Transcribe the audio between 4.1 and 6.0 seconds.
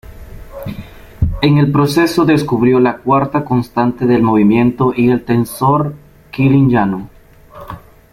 movimiento" y el "tensor